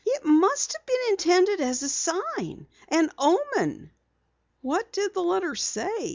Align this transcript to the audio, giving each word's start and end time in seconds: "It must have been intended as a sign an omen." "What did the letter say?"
"It 0.03 0.25
must 0.25 0.73
have 0.73 0.83
been 0.87 0.97
intended 1.09 1.61
as 1.61 1.83
a 1.83 1.87
sign 1.89 2.65
an 2.87 3.11
omen." 3.19 3.91
"What 4.61 4.91
did 4.91 5.13
the 5.13 5.21
letter 5.21 5.53
say?" 5.53 6.09